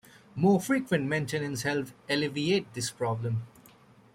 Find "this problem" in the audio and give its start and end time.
2.73-3.43